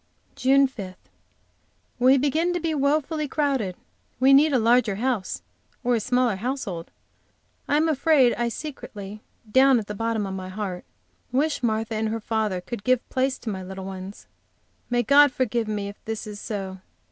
JUNE 0.35 0.65
5. 0.65 0.95
We 1.99 2.17
begin 2.17 2.53
to 2.53 2.59
be 2.59 2.73
woefully 2.73 3.27
crowded. 3.27 3.75
We 4.19 4.33
need 4.33 4.51
a 4.51 4.57
larger 4.57 4.95
house, 4.95 5.43
or 5.83 5.93
a 5.93 5.99
smaller 5.99 6.37
household. 6.37 6.89
I 7.67 7.77
am 7.77 7.87
afraid 7.87 8.33
I 8.33 8.49
secretly, 8.49 9.21
down 9.51 9.77
at 9.77 9.85
the 9.85 9.93
bottom 9.93 10.25
of 10.25 10.33
my 10.33 10.49
heart, 10.49 10.85
wish 11.31 11.61
Martha 11.61 11.93
and 11.93 12.09
her 12.09 12.19
father 12.19 12.61
could 12.61 12.83
give 12.83 13.07
place 13.09 13.37
to 13.37 13.51
my 13.51 13.61
little 13.61 13.85
ones. 13.85 14.25
May 14.89 15.03
God 15.03 15.31
forgive 15.31 15.67
me 15.67 15.87
if 15.87 16.03
this 16.05 16.25
is 16.25 16.39
so! 16.39 16.79